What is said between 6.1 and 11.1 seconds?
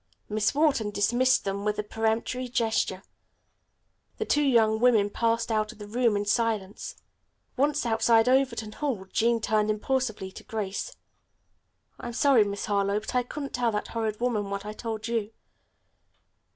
in silence. Once outside Overton Hall, Jean turned impulsively to Grace: